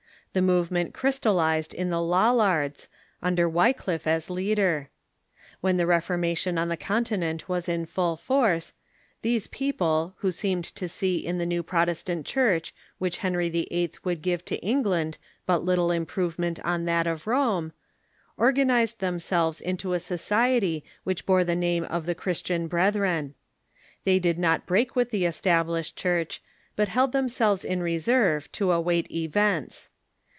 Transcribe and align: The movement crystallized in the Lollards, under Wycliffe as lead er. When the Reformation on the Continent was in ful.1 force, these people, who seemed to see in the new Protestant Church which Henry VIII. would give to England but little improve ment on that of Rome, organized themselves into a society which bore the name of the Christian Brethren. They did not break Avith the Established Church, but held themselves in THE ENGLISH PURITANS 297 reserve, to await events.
The 0.33 0.41
movement 0.41 0.93
crystallized 0.93 1.73
in 1.73 1.89
the 1.89 2.01
Lollards, 2.01 2.87
under 3.21 3.49
Wycliffe 3.49 4.07
as 4.07 4.29
lead 4.29 4.59
er. 4.59 4.89
When 5.59 5.75
the 5.75 5.85
Reformation 5.85 6.57
on 6.57 6.69
the 6.69 6.77
Continent 6.77 7.49
was 7.49 7.67
in 7.67 7.85
ful.1 7.85 8.17
force, 8.17 8.73
these 9.23 9.47
people, 9.47 10.13
who 10.19 10.31
seemed 10.31 10.63
to 10.63 10.87
see 10.87 11.17
in 11.17 11.37
the 11.37 11.45
new 11.45 11.61
Protestant 11.63 12.25
Church 12.25 12.73
which 12.97 13.17
Henry 13.17 13.49
VIII. 13.49 13.91
would 14.05 14.21
give 14.21 14.45
to 14.45 14.55
England 14.59 15.17
but 15.45 15.65
little 15.65 15.91
improve 15.91 16.39
ment 16.39 16.61
on 16.63 16.85
that 16.85 17.07
of 17.07 17.27
Rome, 17.27 17.73
organized 18.37 19.01
themselves 19.01 19.59
into 19.59 19.91
a 19.91 19.99
society 19.99 20.81
which 21.03 21.25
bore 21.25 21.43
the 21.43 21.57
name 21.57 21.83
of 21.83 22.05
the 22.05 22.15
Christian 22.15 22.69
Brethren. 22.69 23.35
They 24.05 24.17
did 24.17 24.39
not 24.39 24.65
break 24.65 24.93
Avith 24.93 25.09
the 25.09 25.25
Established 25.25 25.97
Church, 25.97 26.41
but 26.77 26.87
held 26.87 27.11
themselves 27.11 27.65
in 27.65 27.79
THE 27.79 27.83
ENGLISH 27.87 28.05
PURITANS 28.05 28.47
297 28.49 28.49
reserve, 28.49 28.51
to 28.53 28.71
await 28.71 29.11
events. 29.11 29.89